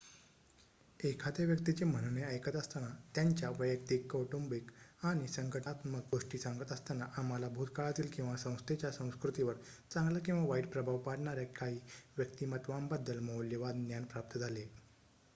[0.99, 4.71] एखाद्या व्यक्तीचे म्हणणे ऐकत असताना त्यांच्या वैयक्तिक कौटुंबिक
[5.03, 9.55] आणि संघटनात्मक गोष्टी सांगत असताना आम्हाला भूतकाळातील आणि संस्थेच्या संस्कृतीवर
[9.91, 11.79] चांगला किंवा वाईट प्रभाव पाडणार्‍या काही
[12.17, 14.67] व्यक्तिमत्त्वांबद्दल मौल्यवान ज्ञान प्राप्त झाले